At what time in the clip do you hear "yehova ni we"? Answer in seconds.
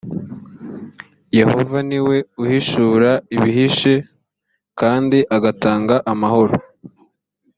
1.37-2.17